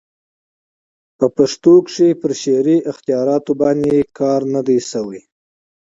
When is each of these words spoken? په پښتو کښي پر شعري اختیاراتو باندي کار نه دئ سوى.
په 1.17 1.25
پښتو 1.37 1.73
کښي 1.85 2.09
پر 2.21 2.31
شعري 2.41 2.77
اختیاراتو 2.91 3.51
باندي 3.61 3.97
کار 4.19 4.41
نه 4.53 4.61
دئ 4.67 4.79
سوى. 4.91 5.21